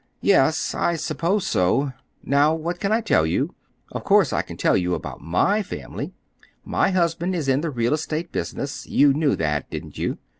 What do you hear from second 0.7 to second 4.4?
I suppose so. Now, what can I tell you? Of course